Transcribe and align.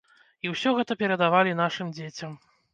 І 0.47 0.53
ўсё 0.53 0.73
гэта 0.77 0.97
перадавалі 1.03 1.55
нашым 1.63 1.95
дзецям. 2.01 2.37